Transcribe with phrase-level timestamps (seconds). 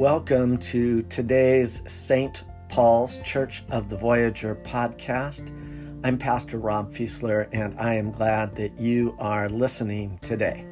[0.00, 2.44] Welcome to today's St.
[2.70, 5.50] Paul's Church of the Voyager podcast.
[6.02, 10.64] I'm Pastor Rob Fiesler, and I am glad that you are listening today.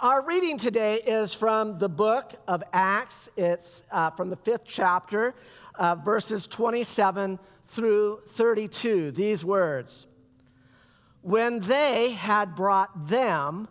[0.00, 3.28] Our reading today is from the book of Acts.
[3.36, 5.34] It's uh, from the fifth chapter,
[5.74, 9.10] uh, verses 27 through 32.
[9.10, 10.06] These words
[11.20, 13.68] When they had brought them,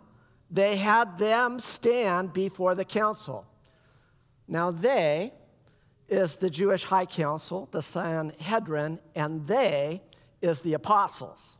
[0.50, 3.46] they had them stand before the council.
[4.46, 5.32] Now, they
[6.08, 10.02] is the Jewish high council, the Sanhedrin, and they
[10.42, 11.58] is the apostles.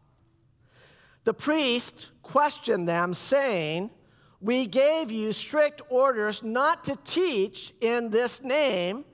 [1.25, 3.91] The priest questioned them, saying,
[4.41, 9.07] We gave you strict orders not to teach in this name,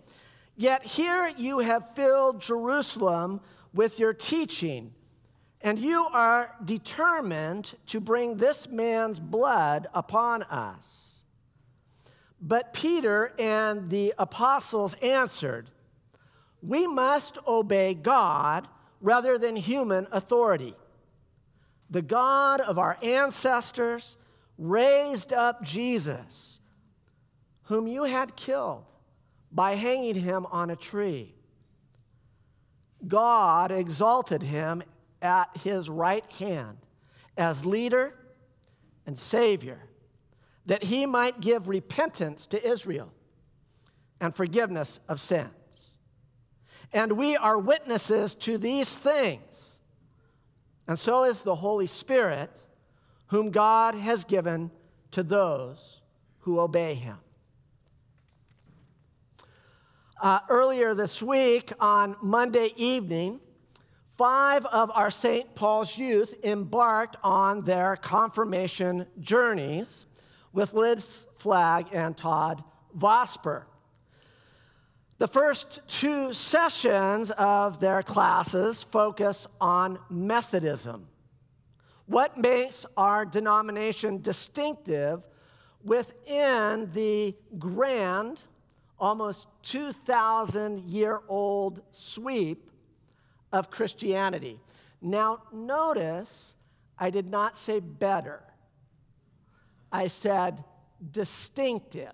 [0.57, 3.41] yet here you have filled Jerusalem
[3.73, 4.93] with your teaching
[5.63, 11.23] and you are determined to bring this man's blood upon us.
[12.41, 15.71] But Peter and the apostles answered,
[16.63, 18.69] We must obey God
[19.03, 20.75] rather than human authority.
[21.91, 24.17] The God of our ancestors
[24.57, 26.59] raised up Jesus,
[27.65, 28.85] whom you had killed
[29.53, 31.35] by hanging him on a tree.
[33.07, 34.83] God exalted him
[35.23, 36.77] at his right hand
[37.37, 38.15] as leader
[39.07, 39.81] and savior,
[40.67, 43.13] that he might give repentance to Israel
[44.21, 45.97] and forgiveness of sins.
[46.93, 49.79] And we are witnesses to these things.
[50.87, 52.51] And so is the Holy Spirit,
[53.29, 54.71] whom God has given
[55.13, 56.01] to those
[56.41, 57.17] who obey him.
[60.21, 63.41] Uh, earlier this week, on Monday evening,
[64.21, 65.55] five of our St.
[65.55, 70.05] Paul's youth embarked on their confirmation journeys
[70.53, 72.63] with Liz Flagg and Todd
[72.99, 73.63] Vosper.
[75.17, 81.09] The first two sessions of their classes focus on Methodism.
[82.05, 85.23] What makes our denomination distinctive
[85.83, 88.43] within the grand,
[88.99, 92.70] almost 2,000 year old sweep
[93.53, 94.61] of Christianity.
[95.01, 96.55] Now, notice
[96.99, 98.43] I did not say better,
[99.91, 100.63] I said
[101.11, 102.13] distinctive.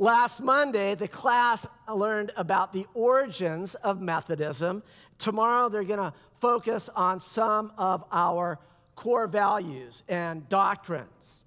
[0.00, 4.84] Last Monday, the class learned about the origins of Methodism.
[5.18, 8.60] Tomorrow, they're going to focus on some of our
[8.94, 11.44] core values and doctrines.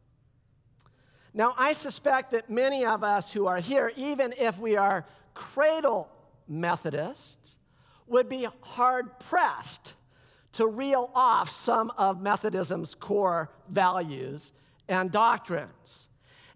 [1.33, 6.09] Now, I suspect that many of us who are here, even if we are cradle
[6.49, 7.37] Methodists,
[8.11, 9.95] would be hard pressed
[10.53, 14.51] to reel off some of Methodism's core values
[14.89, 16.07] and doctrines.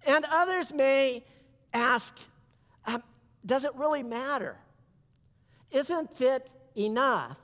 [0.05, 1.23] And others may
[1.73, 2.19] ask,
[2.85, 3.01] um,
[3.45, 4.57] does it really matter?
[5.71, 7.37] Isn't it enough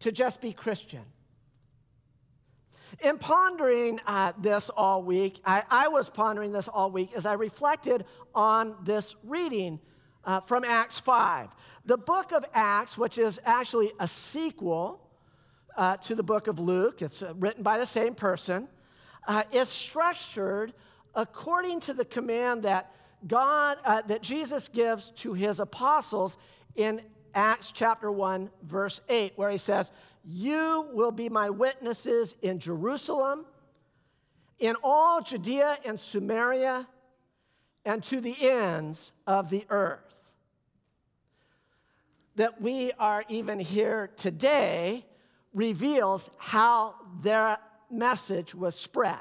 [0.00, 1.04] to just be Christian?
[3.02, 7.34] In pondering uh, this all week, I, I was pondering this all week as I
[7.34, 9.78] reflected on this reading
[10.26, 11.48] uh, from Acts 5.
[11.86, 15.00] The book of Acts, which is actually a sequel
[15.76, 18.68] uh, to the book of Luke, it's uh, written by the same person,
[19.28, 20.74] uh, is structured
[21.14, 22.92] according to the command that
[23.26, 26.38] God, uh, that Jesus gives to his apostles
[26.74, 27.00] in
[27.34, 29.92] Acts chapter 1, verse 8, where he says,
[30.24, 33.44] You will be my witnesses in Jerusalem,
[34.58, 36.88] in all Judea and Samaria,
[37.84, 40.05] and to the ends of the earth
[42.36, 45.04] that we are even here today
[45.52, 47.58] reveals how their
[47.90, 49.18] message was spread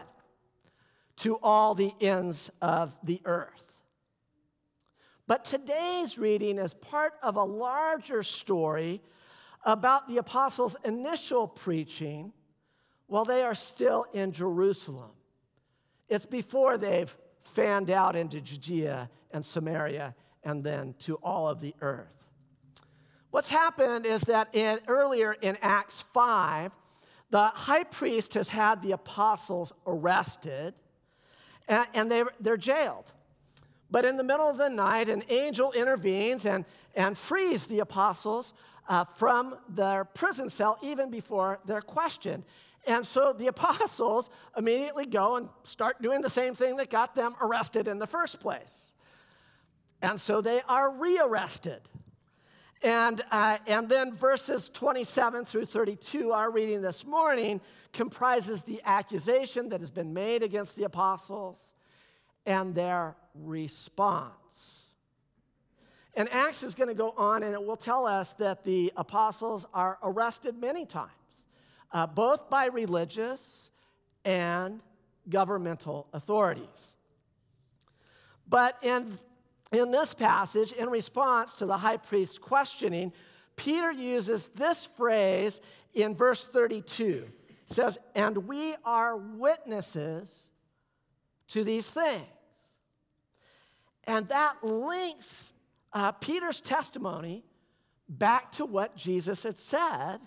[1.17, 3.63] to all the ends of the earth.
[5.27, 9.01] But today's reading is part of a larger story
[9.63, 12.31] about the apostles' initial preaching
[13.07, 15.11] while they are still in Jerusalem.
[16.09, 21.73] It's before they've fanned out into Judea and Samaria and then to all of the
[21.81, 22.24] earth.
[23.35, 26.71] What's happened is that in, earlier in Acts 5,
[27.31, 30.73] the high priest has had the apostles arrested
[31.67, 33.11] and, and they, they're jailed.
[33.91, 36.63] But in the middle of the night, an angel intervenes and,
[36.95, 38.53] and frees the apostles
[38.87, 42.45] uh, from their prison cell even before they're questioned.
[42.87, 47.35] And so the apostles immediately go and start doing the same thing that got them
[47.41, 48.93] arrested in the first place.
[50.01, 51.81] And so they are rearrested.
[52.85, 57.59] And, uh, and then verses 27 through 32, our reading this morning,
[57.93, 61.73] comprises the accusation that has been made against the apostles
[62.45, 64.83] and their response.
[66.13, 69.65] And Acts is going to go on and it will tell us that the apostles
[69.73, 71.09] are arrested many times,
[71.91, 73.71] uh, both by religious
[74.25, 74.79] and
[75.27, 76.95] governmental authorities.
[78.47, 79.17] But in,
[79.71, 83.11] in this passage, in response to the high priest's questioning,
[83.55, 85.61] Peter uses this phrase
[85.93, 87.27] in verse 32.
[87.49, 90.29] It says, And we are witnesses
[91.49, 92.25] to these things.
[94.05, 95.53] And that links
[95.93, 97.43] uh, Peter's testimony
[98.07, 100.19] back to what Jesus had said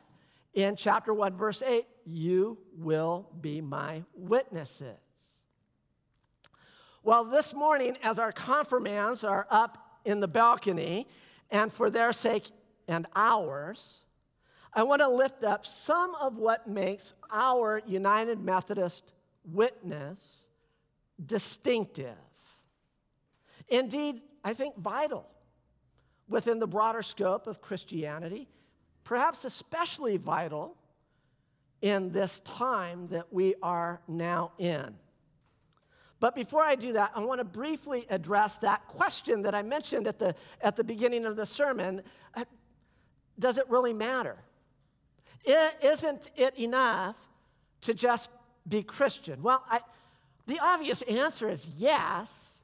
[0.54, 4.96] in chapter 1, verse 8 You will be my witnesses.
[7.08, 11.08] Well, this morning, as our confirmands are up in the balcony,
[11.50, 12.50] and for their sake
[12.86, 14.02] and ours,
[14.74, 19.12] I want to lift up some of what makes our United Methodist
[19.50, 20.50] witness
[21.24, 22.18] distinctive.
[23.68, 25.26] Indeed, I think vital
[26.28, 28.50] within the broader scope of Christianity,
[29.04, 30.76] perhaps especially vital
[31.80, 34.94] in this time that we are now in.
[36.20, 40.06] But before I do that, I want to briefly address that question that I mentioned
[40.06, 42.02] at the, at the beginning of the sermon.
[42.34, 42.44] Uh,
[43.38, 44.36] does it really matter?
[45.44, 47.16] is isn't it enough
[47.82, 48.30] to just
[48.68, 49.42] be Christian?
[49.42, 49.80] Well, I,
[50.46, 52.58] the obvious answer is yes.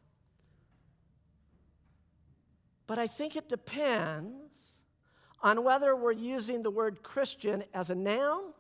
[2.86, 4.34] But I think it depends
[5.40, 8.52] on whether we're using the word Christian as a noun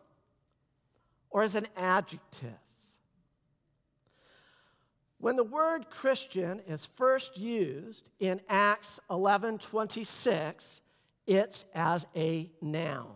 [1.30, 2.63] or as an adjective.
[5.24, 10.82] When the word Christian is first used in Acts 11 26,
[11.26, 13.14] it's as a noun.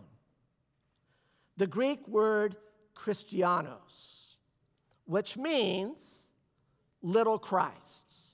[1.57, 2.55] The Greek word
[2.95, 4.37] Christianos,
[5.05, 5.99] which means
[7.03, 8.31] little Christs.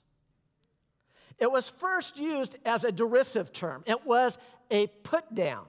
[1.38, 4.38] It was first used as a derisive term, it was
[4.70, 5.66] a put down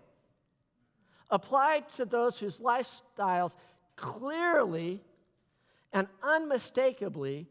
[1.30, 3.58] applied to those whose lifestyles
[3.98, 5.04] clearly
[5.92, 7.50] and unmistakably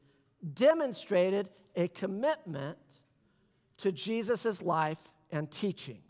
[0.54, 2.78] demonstrated a commitment
[3.78, 4.98] to Jesus' life
[5.30, 6.00] and teachings.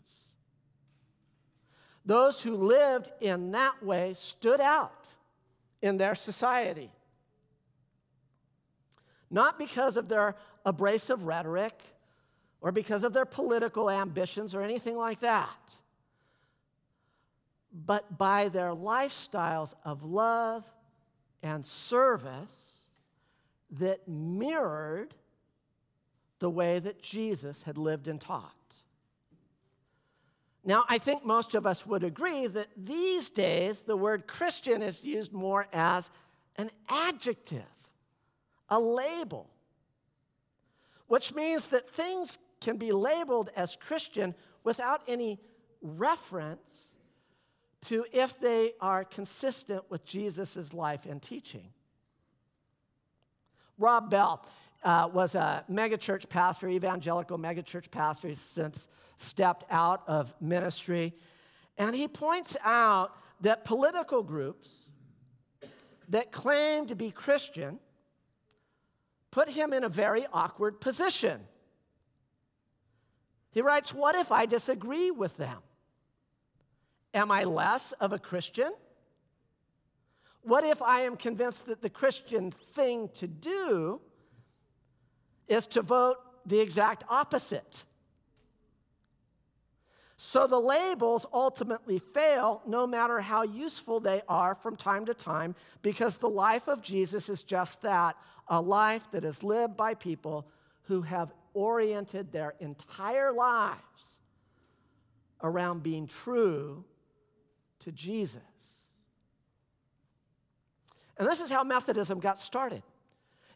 [2.05, 5.07] Those who lived in that way stood out
[5.81, 6.91] in their society.
[9.29, 10.35] Not because of their
[10.65, 11.77] abrasive rhetoric
[12.61, 15.49] or because of their political ambitions or anything like that,
[17.85, 20.63] but by their lifestyles of love
[21.43, 22.76] and service
[23.71, 25.13] that mirrored
[26.39, 28.53] the way that Jesus had lived and taught.
[30.63, 35.03] Now, I think most of us would agree that these days the word Christian is
[35.03, 36.11] used more as
[36.57, 37.63] an adjective,
[38.69, 39.49] a label,
[41.07, 45.39] which means that things can be labeled as Christian without any
[45.81, 46.93] reference
[47.85, 51.69] to if they are consistent with Jesus' life and teaching.
[53.77, 54.45] Rob Bell
[54.83, 58.29] uh, was a megachurch pastor, evangelical megachurch pastor.
[58.29, 58.87] He's since
[59.17, 61.13] stepped out of ministry.
[61.77, 64.89] And he points out that political groups
[66.09, 67.79] that claim to be Christian
[69.31, 71.41] put him in a very awkward position.
[73.51, 75.57] He writes, What if I disagree with them?
[77.13, 78.71] Am I less of a Christian?
[80.47, 83.99] What if I am convinced that the Christian thing to do
[85.49, 87.83] is to vote the exact opposite?
[90.15, 95.53] So the labels ultimately fail no matter how useful they are from time to time
[95.81, 98.15] because the life of Jesus is just that
[98.47, 100.47] a life that is lived by people
[100.83, 104.15] who have oriented their entire lives
[105.43, 106.85] around being true
[107.81, 108.41] to Jesus.
[111.17, 112.83] And this is how Methodism got started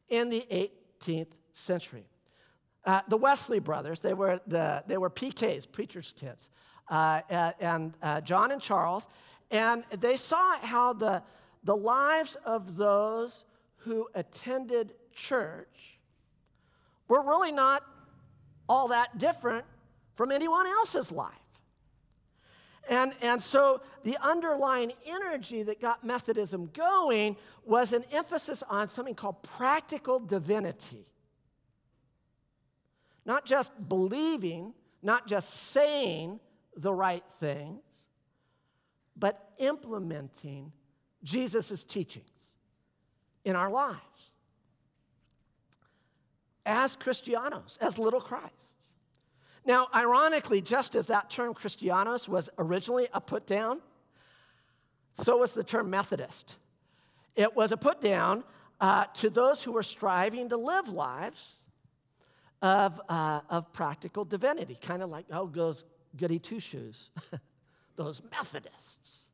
[0.09, 0.45] in the
[1.01, 2.05] 18th century.
[2.83, 6.49] Uh, the Wesley brothers, they were, the, they were PKs, preacher's kids,
[6.89, 7.21] uh,
[7.59, 9.07] and uh, John and Charles,
[9.51, 11.21] and they saw how the,
[11.63, 13.45] the lives of those
[13.77, 15.99] who attended church
[17.07, 17.83] were really not
[18.67, 19.65] all that different
[20.15, 21.40] from anyone else's life.
[22.89, 29.15] And, and so the underlying energy that got Methodism going was an emphasis on something
[29.15, 31.05] called practical divinity.
[33.25, 34.73] Not just believing,
[35.03, 36.39] not just saying
[36.75, 37.83] the right things,
[39.15, 40.71] but implementing
[41.23, 42.25] Jesus' teachings
[43.45, 43.99] in our lives
[46.65, 48.70] as Christianos, as little Christ.
[49.65, 53.79] Now, ironically, just as that term Christianos was originally a put down,
[55.21, 56.55] so was the term Methodist.
[57.35, 58.43] It was a put down
[58.79, 61.57] uh, to those who were striving to live lives
[62.61, 65.85] of, uh, of practical divinity, kind of like, oh, those
[66.17, 67.11] goody two shoes,
[67.95, 69.25] those Methodists.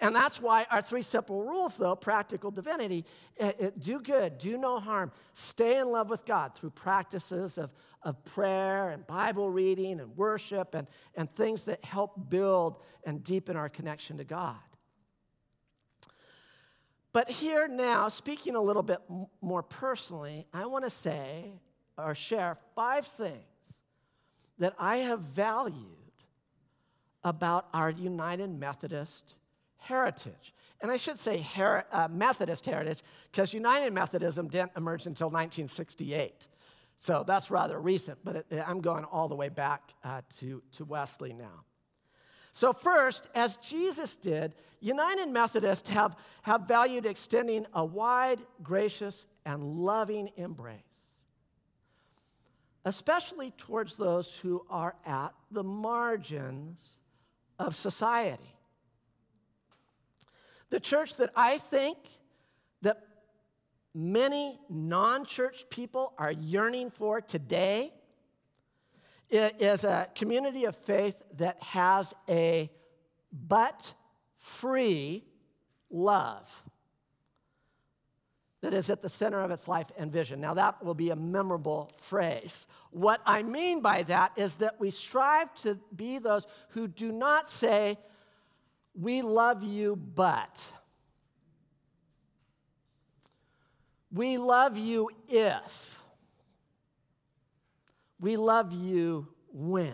[0.00, 3.04] And that's why our three simple rules, though practical divinity,
[3.36, 7.70] it, it, do good, do no harm, stay in love with God through practices of,
[8.02, 10.86] of prayer and Bible reading and worship and,
[11.16, 14.56] and things that help build and deepen our connection to God.
[17.12, 19.00] But here now, speaking a little bit
[19.40, 21.50] more personally, I want to say
[21.96, 23.42] or share five things
[24.58, 25.74] that I have valued
[27.24, 29.34] about our United Methodist
[29.78, 30.54] heritage.
[30.80, 36.46] And I should say her, uh, Methodist heritage, because United Methodism didn't emerge until 1968.
[36.98, 40.84] So that's rather recent, but it, I'm going all the way back uh, to, to
[40.84, 41.64] Wesley now.
[42.52, 49.62] So, first, as Jesus did, United Methodists have, have valued extending a wide, gracious, and
[49.62, 50.80] loving embrace,
[52.84, 56.80] especially towards those who are at the margins
[57.58, 58.57] of society.
[60.70, 61.98] The church that I think
[62.82, 63.04] that
[63.94, 67.92] many non church people are yearning for today
[69.30, 72.70] is a community of faith that has a
[73.32, 73.92] but
[74.38, 75.24] free
[75.90, 76.50] love
[78.60, 80.40] that is at the center of its life and vision.
[80.40, 82.66] Now, that will be a memorable phrase.
[82.90, 87.48] What I mean by that is that we strive to be those who do not
[87.48, 87.98] say,
[89.00, 90.60] we love you, but.
[94.12, 95.98] We love you if.
[98.20, 99.92] We love you when.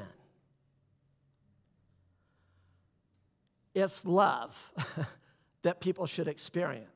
[3.74, 4.56] It's love
[5.62, 6.88] that people should experience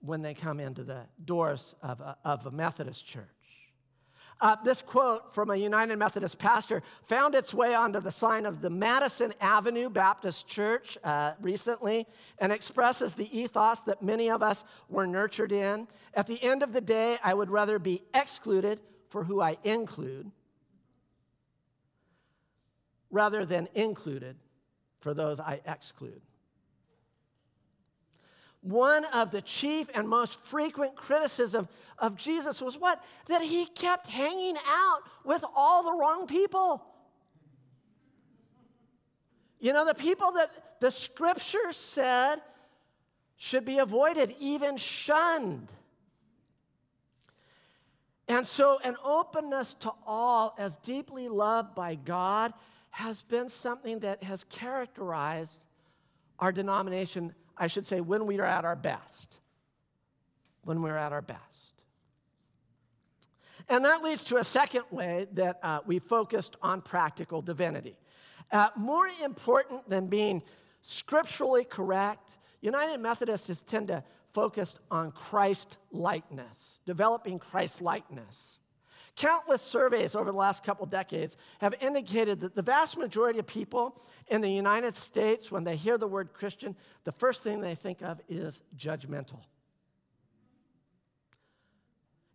[0.00, 3.41] when they come into the doors of a, of a Methodist church.
[4.42, 8.60] Uh, this quote from a United Methodist pastor found its way onto the sign of
[8.60, 12.08] the Madison Avenue Baptist Church uh, recently
[12.40, 15.86] and expresses the ethos that many of us were nurtured in.
[16.14, 18.80] At the end of the day, I would rather be excluded
[19.10, 20.28] for who I include
[23.12, 24.34] rather than included
[24.98, 26.20] for those I exclude
[28.62, 33.02] one of the chief and most frequent criticism of Jesus was what?
[33.26, 36.84] That he kept hanging out with all the wrong people.
[39.58, 40.50] You know, the people that
[40.80, 42.36] the scripture said
[43.36, 45.72] should be avoided, even shunned.
[48.28, 52.54] And so, an openness to all, as deeply loved by God,
[52.90, 55.64] has been something that has characterized
[56.38, 59.38] our denomination I should say, when we are at our best.
[60.64, 61.84] When we're at our best.
[63.68, 67.94] And that leads to a second way that uh, we focused on practical divinity.
[68.50, 70.42] Uh, more important than being
[70.80, 74.02] scripturally correct, United Methodists tend to
[74.32, 78.58] focus on Christ likeness, developing Christ likeness.
[79.14, 84.00] Countless surveys over the last couple decades have indicated that the vast majority of people
[84.28, 88.00] in the United States, when they hear the word Christian, the first thing they think
[88.02, 89.40] of is judgmental.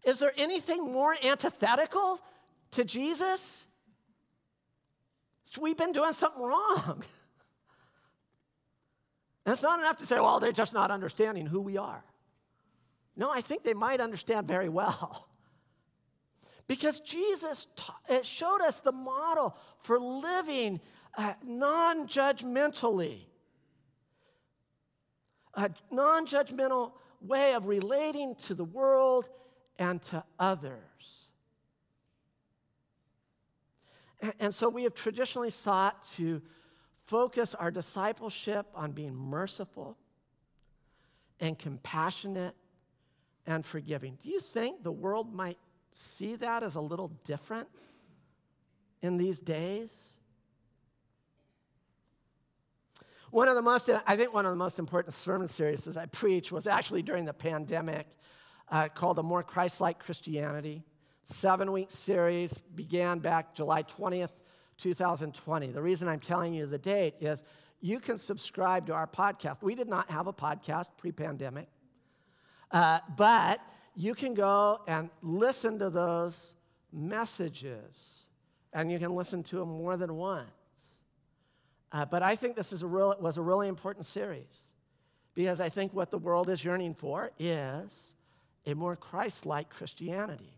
[0.03, 2.19] Is there anything more antithetical
[2.71, 3.65] to Jesus?
[5.59, 7.03] We've been doing something wrong.
[9.45, 12.03] And it's not enough to say, well, they're just not understanding who we are.
[13.15, 15.29] No, I think they might understand very well.
[16.67, 17.67] Because Jesus
[18.23, 20.81] showed us the model for living
[21.17, 23.21] uh, non judgmentally,
[25.53, 29.29] a non judgmental way of relating to the world
[29.79, 31.27] and to others.
[34.19, 36.41] And, and so we have traditionally sought to
[37.05, 39.97] focus our discipleship on being merciful
[41.39, 42.55] and compassionate
[43.45, 44.17] and forgiving.
[44.21, 45.57] Do you think the world might
[45.97, 47.67] see that as a little different
[49.01, 49.91] in these days?
[53.31, 56.05] One of the most, I think one of the most important sermon series that I
[56.05, 58.07] preached was actually during the pandemic
[58.71, 60.83] uh, called A More Christ Like Christianity.
[61.23, 64.31] Seven week series began back July 20th,
[64.77, 65.67] 2020.
[65.71, 67.43] The reason I'm telling you the date is
[67.81, 69.61] you can subscribe to our podcast.
[69.61, 71.67] We did not have a podcast pre pandemic,
[72.71, 73.59] uh, but
[73.97, 76.53] you can go and listen to those
[76.93, 78.25] messages,
[78.71, 80.45] and you can listen to them more than once.
[81.91, 84.67] Uh, but I think this is a real, was a really important series
[85.33, 88.13] because I think what the world is yearning for is
[88.67, 90.53] a more Christ like Christianity.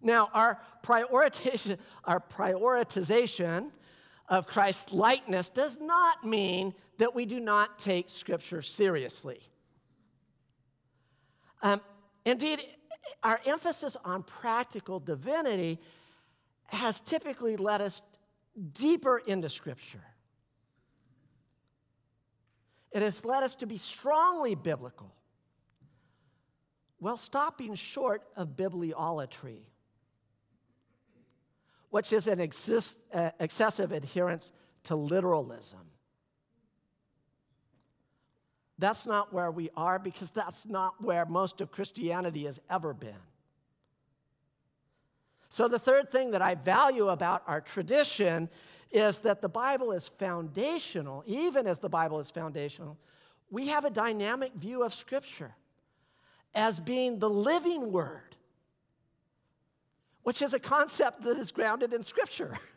[0.00, 3.70] Now, our prioritization, our prioritization
[4.30, 9.40] of Christ likeness does not mean that we do not take Scripture seriously.
[11.64, 11.80] Um,
[12.26, 12.60] indeed,
[13.22, 15.80] our emphasis on practical divinity
[16.66, 18.02] has typically led us
[18.74, 20.04] deeper into Scripture.
[22.92, 25.12] It has led us to be strongly biblical
[26.98, 29.62] while stopping short of bibliolatry,
[31.88, 34.52] which is an uh, excessive adherence
[34.84, 35.80] to literalism.
[38.78, 43.14] That's not where we are because that's not where most of Christianity has ever been.
[45.48, 48.48] So, the third thing that I value about our tradition
[48.90, 52.98] is that the Bible is foundational, even as the Bible is foundational.
[53.50, 55.54] We have a dynamic view of Scripture
[56.54, 58.34] as being the living Word,
[60.24, 62.58] which is a concept that is grounded in Scripture.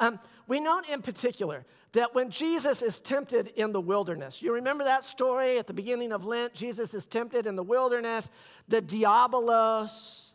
[0.00, 4.84] Um, we note in particular that when Jesus is tempted in the wilderness, you remember
[4.84, 6.54] that story at the beginning of Lent?
[6.54, 8.30] Jesus is tempted in the wilderness.
[8.68, 10.32] The diabolos,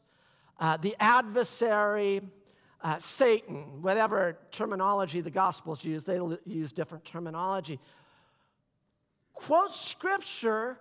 [0.59, 2.21] uh, the adversary,
[2.81, 7.79] uh, Satan, whatever terminology the Gospels use, they use different terminology,
[9.33, 10.79] quotes Scripture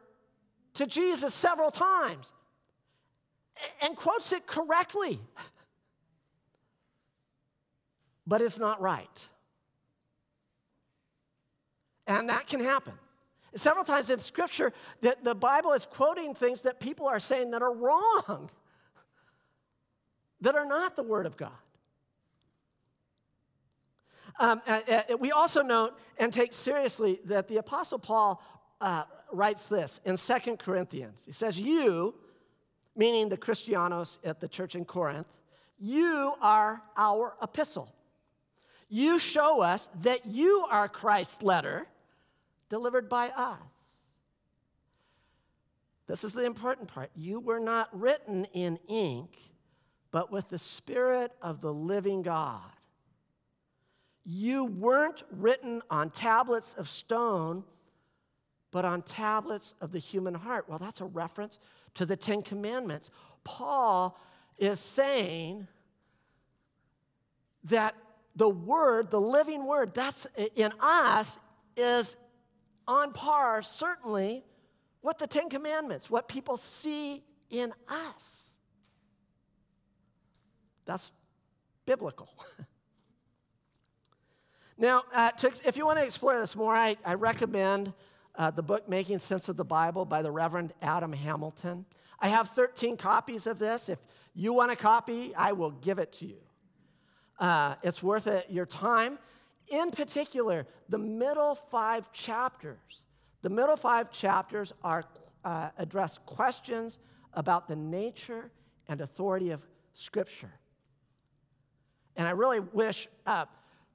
[0.74, 2.30] to Jesus several times
[3.82, 5.20] and quotes it correctly,
[8.28, 9.28] but it's not right.
[12.06, 12.94] And that can happen.
[13.56, 17.62] Several times in Scripture, that the Bible is quoting things that people are saying that
[17.62, 18.50] are wrong
[20.40, 21.50] that are not the Word of God.
[24.40, 28.40] Um, uh, uh, we also note and take seriously that the Apostle Paul
[28.80, 31.24] uh, writes this in Second Corinthians.
[31.26, 32.14] He says, You,
[32.94, 35.26] meaning the Christianos at the church in Corinth,
[35.80, 37.92] you are our epistle.
[38.88, 41.86] You show us that you are Christ's letter
[42.68, 43.58] delivered by us.
[46.06, 47.10] This is the important part.
[47.14, 49.36] You were not written in ink
[50.10, 52.62] but with the Spirit of the living God.
[54.24, 57.64] You weren't written on tablets of stone,
[58.70, 60.68] but on tablets of the human heart.
[60.68, 61.58] Well, that's a reference
[61.94, 63.10] to the Ten Commandments.
[63.44, 64.18] Paul
[64.58, 65.66] is saying
[67.64, 67.94] that
[68.38, 71.38] the Word, the living Word, that's in us,
[71.76, 72.16] is
[72.86, 74.44] on par, certainly,
[75.02, 78.54] with the Ten Commandments, what people see in us.
[80.86, 81.10] That's
[81.84, 82.28] biblical.
[84.78, 87.92] now, uh, to, if you want to explore this more, I, I recommend
[88.36, 91.84] uh, the book Making Sense of the Bible by the Reverend Adam Hamilton.
[92.20, 93.88] I have 13 copies of this.
[93.88, 93.98] If
[94.34, 96.38] you want a copy, I will give it to you.
[97.38, 99.18] Uh, it's worth it, your time.
[99.68, 103.04] In particular, the middle five chapters.
[103.42, 105.04] The middle five chapters are
[105.44, 106.98] uh, address questions
[107.34, 108.50] about the nature
[108.88, 109.60] and authority of
[109.94, 110.52] Scripture.
[112.16, 113.44] And I really wish uh,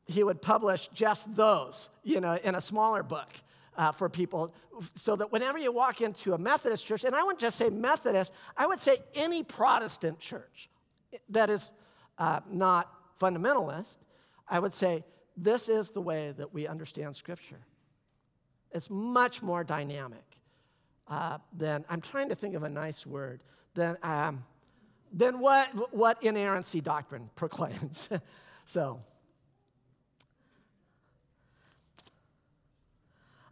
[0.06, 3.34] he would publish just those, you know, in a smaller book
[3.76, 4.54] uh, for people
[4.96, 8.32] so that whenever you walk into a Methodist church, and I wouldn't just say Methodist,
[8.56, 10.70] I would say any Protestant church
[11.30, 11.70] that is
[12.18, 12.92] uh, not
[13.24, 13.98] fundamentalist,
[14.48, 15.04] I would say
[15.38, 17.60] this is the way that we understand Scripture.
[18.72, 20.26] It's much more dynamic
[21.08, 23.42] uh, than, I'm trying to think of a nice word,
[23.76, 24.44] than um,
[25.12, 28.10] then what, what inerrancy doctrine proclaims?
[28.66, 29.00] so,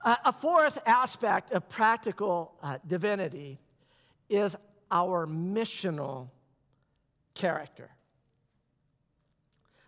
[0.04, 3.60] uh, a fourth aspect of practical uh, divinity
[4.30, 4.56] is
[4.90, 6.30] our missional
[7.36, 7.90] character.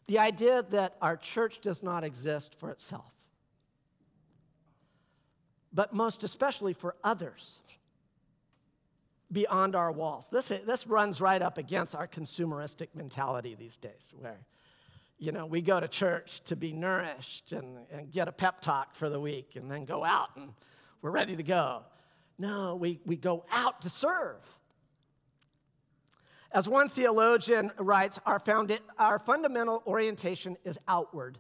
[0.08, 3.12] The idea that our church does not exist for itself,
[5.72, 7.60] but most especially for others
[9.32, 10.28] beyond our walls.
[10.32, 14.40] This, this runs right up against our consumeristic mentality these days, where,
[15.18, 18.96] you know, we go to church to be nourished and, and get a pep talk
[18.96, 20.54] for the week and then go out and
[21.02, 21.82] we're ready to go.
[22.38, 24.42] No, we, we go out to serve.
[26.54, 31.40] As one theologian writes, our, found our fundamental orientation is outward,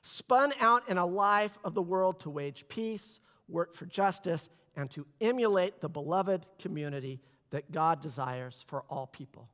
[0.00, 4.90] spun out in a life of the world to wage peace, work for justice, and
[4.92, 9.48] to emulate the beloved community that God desires for all people.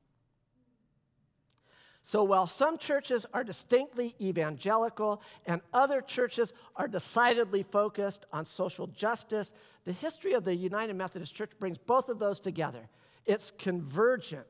[2.02, 8.87] So while some churches are distinctly evangelical and other churches are decidedly focused on social
[8.87, 9.52] justice,
[9.85, 12.88] the history of the United Methodist Church brings both of those together.
[13.26, 14.46] It's convergent.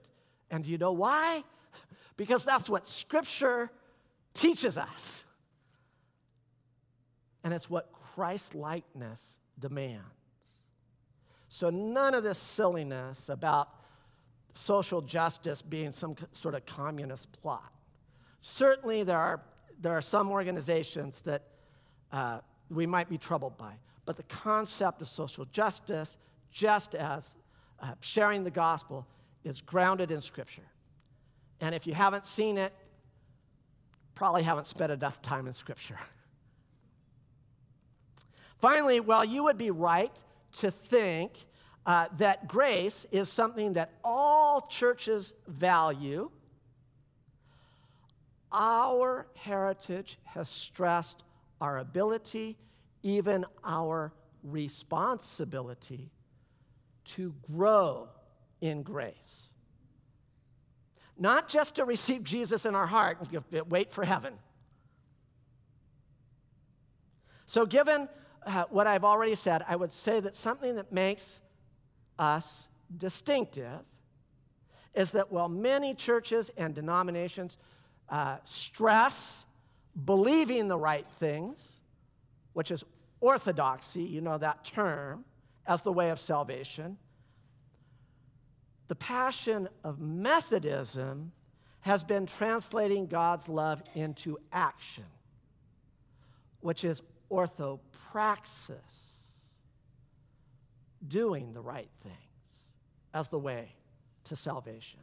[0.51, 1.45] And you know why?
[2.17, 3.71] Because that's what Scripture
[4.35, 5.25] teaches us.
[7.45, 10.05] And it's what Christ likeness demands.
[11.49, 13.71] So none of this silliness about
[14.55, 17.73] social justice being some sort of communist plot.
[18.43, 19.41] Certainly, there are,
[19.81, 21.43] there are some organizations that
[22.13, 23.73] uh, we might be troubled by,
[24.05, 26.19] but the concept of social justice,
[26.53, 27.37] just as
[27.81, 29.07] uh, sharing the gospel,
[29.45, 30.67] is grounded in Scripture.
[31.61, 32.73] And if you haven't seen it,
[34.15, 35.99] probably haven't spent enough time in Scripture.
[38.59, 40.23] Finally, while you would be right
[40.59, 41.33] to think
[41.87, 46.31] uh, that grace is something that all churches value.
[48.53, 51.23] Our heritage has stressed
[51.61, 52.59] our ability,
[53.03, 56.11] even our responsibility,
[57.07, 58.09] to grow
[58.61, 59.49] in grace.
[61.19, 64.35] Not just to receive Jesus in our heart and wait for heaven.
[67.47, 68.09] So, given
[68.47, 71.41] uh, what I've already said, I would say that something that makes
[72.19, 73.81] us distinctive
[74.95, 77.59] is that while many churches and denominations
[78.09, 79.45] uh, stress
[80.05, 81.81] believing the right things,
[82.53, 82.85] which is
[83.21, 85.25] orthodoxy, you know that term,
[85.67, 86.97] as the way of salvation,
[88.91, 91.31] the passion of Methodism
[91.83, 95.05] has been translating God's love into action,
[96.59, 97.01] which is
[97.31, 98.75] orthopraxis
[101.07, 102.17] doing the right things
[103.15, 103.73] as the way
[104.25, 104.99] to salvation.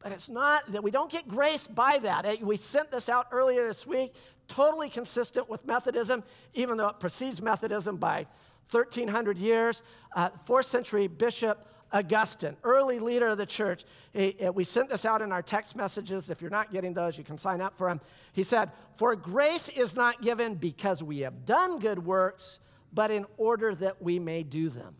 [0.00, 2.24] But it's not that we don't get grace by that.
[2.24, 4.12] Eh, we sent this out earlier this week,
[4.48, 8.26] totally consistent with Methodism, even though it precedes Methodism by
[8.72, 9.84] 1,300 years.
[10.16, 13.84] Uh, fourth century bishop Augustine, early leader of the church.
[14.14, 16.30] Eh, we sent this out in our text messages.
[16.30, 18.00] If you're not getting those, you can sign up for them.
[18.32, 22.58] He said, For grace is not given because we have done good works,
[22.92, 24.94] but in order that we may do them.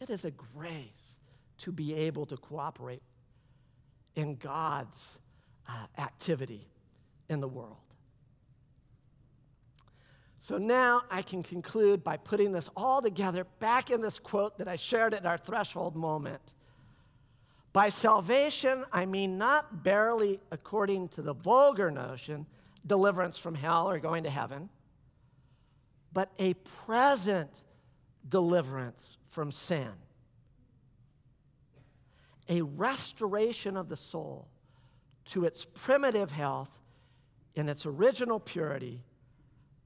[0.00, 1.16] It is a grace
[1.58, 3.02] to be able to cooperate
[4.14, 5.18] in God's
[5.68, 6.68] uh, activity
[7.28, 7.87] in the world.
[10.40, 14.68] So now I can conclude by putting this all together back in this quote that
[14.68, 16.54] I shared at our threshold moment.
[17.72, 22.46] By salvation, I mean not barely according to the vulgar notion,
[22.86, 24.70] deliverance from hell or going to heaven
[26.12, 27.64] but a present
[28.28, 29.90] deliverance from sin,
[32.48, 34.48] a restoration of the soul
[35.26, 36.70] to its primitive health
[37.54, 39.04] in its original purity,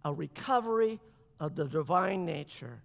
[0.05, 1.01] a recovery
[1.41, 2.83] of the divine nature,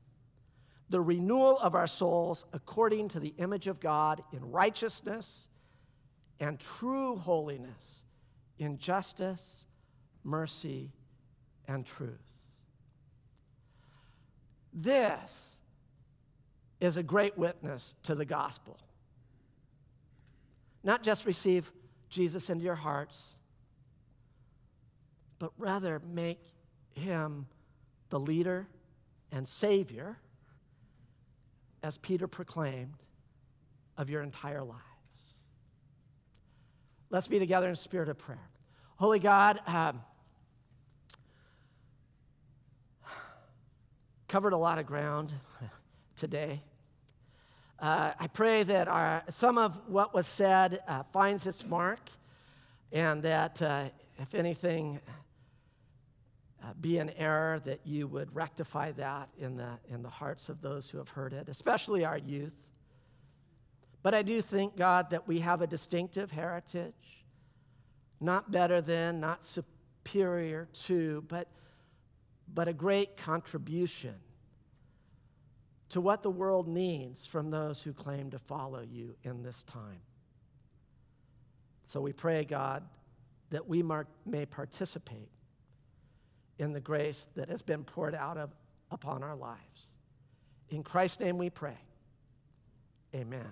[0.90, 5.48] the renewal of our souls according to the image of God in righteousness
[6.40, 8.02] and true holiness,
[8.60, 9.66] in justice,
[10.24, 10.92] mercy,
[11.68, 12.34] and truth.
[14.74, 15.60] This
[16.80, 18.78] is a great witness to the gospel.
[20.84, 21.72] Not just receive
[22.10, 23.36] Jesus into your hearts,
[25.40, 26.40] but rather make
[26.98, 27.48] him
[28.10, 28.68] the leader
[29.32, 30.18] and savior,
[31.84, 32.96] as Peter proclaimed,
[33.98, 34.82] of your entire lives.
[37.10, 38.50] Let's be together in spirit of prayer.
[38.98, 40.02] Holy God, um,
[44.28, 45.32] covered a lot of ground
[46.18, 46.62] today.
[47.80, 52.00] Uh, I pray that our, some of what was said uh, finds its mark
[52.92, 53.86] and that, uh,
[54.18, 55.00] if anything,
[56.63, 60.62] uh, be an error, that you would rectify that in the, in the hearts of
[60.62, 62.56] those who have heard it, especially our youth.
[64.04, 66.93] But I do think, God, that we have a distinctive heritage,
[68.20, 71.48] not better than, not superior to, but
[72.54, 74.15] but a great contribution
[75.89, 80.02] to what the world needs from those who claim to follow you in this time.
[81.86, 82.84] So we pray, God,
[83.50, 83.84] that we
[84.26, 85.30] may participate
[86.60, 88.50] in the grace that has been poured out of,
[88.91, 89.86] upon our lives.
[90.70, 91.78] In Christ's name we pray.
[93.15, 93.48] Amen.